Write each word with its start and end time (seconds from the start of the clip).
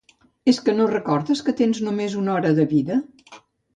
És 0.51 0.59
que 0.69 0.73
no 0.77 0.87
recordes 0.93 1.45
que 1.49 1.55
tens 1.61 1.83
només 1.89 2.17
una 2.23 2.35
hora 2.39 2.55
de 2.61 2.67
vida? 2.73 2.99